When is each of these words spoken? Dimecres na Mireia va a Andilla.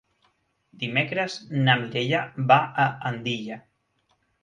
Dimecres 0.83 1.35
na 1.69 1.77
Mireia 1.83 2.25
va 2.53 2.59
a 2.87 2.91
Andilla. 3.15 3.63